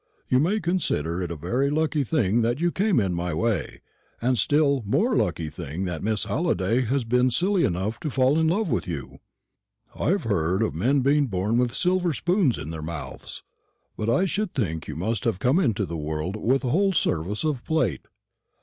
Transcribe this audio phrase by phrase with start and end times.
[0.27, 3.81] You may consider it a very lucky thing that you came in my way,
[4.19, 8.39] and a still more lucky thing that Miss Halliday has been silly enough to fall
[8.39, 9.19] in love with you.
[9.95, 13.43] I've heard of men being born with silver spoons in their mouths;
[13.95, 17.43] but I should think you must have come into the world with a whole service
[17.43, 18.07] of plate.